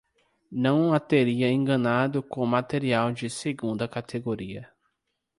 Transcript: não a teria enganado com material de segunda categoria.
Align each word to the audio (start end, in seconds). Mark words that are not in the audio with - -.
não 0.51 0.93
a 0.95 0.99
teria 0.99 1.47
enganado 1.51 2.23
com 2.23 2.43
material 2.43 3.11
de 3.11 3.29
segunda 3.29 3.87
categoria. 3.87 4.67